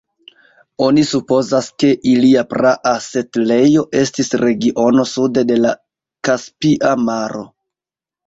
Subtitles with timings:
[0.83, 5.75] Oni supozas ke ilia praa setlejo estis regiono sude de la
[6.31, 7.45] Kaspia Maro.